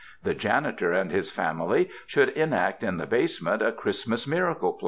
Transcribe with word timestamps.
The 0.23 0.33
janitor 0.33 0.91
and 0.93 1.11
his 1.11 1.29
family 1.29 1.87
should 2.07 2.29
enact 2.29 2.81
in 2.83 2.97
the 2.97 3.05
base 3.05 3.39
ment 3.39 3.61
a 3.61 3.71
Christmas 3.71 4.25
miracle 4.25 4.73
play. 4.73 4.79